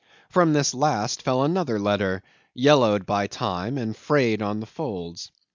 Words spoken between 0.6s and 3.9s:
last fell another letter, yellowed by time